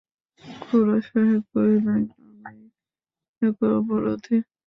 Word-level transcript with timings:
খুড়াসাহেব 0.61 1.41
কহিলেন, 1.51 2.01
আমিই 2.43 2.67
একা 3.41 3.67
অপরাধী। 3.79 4.37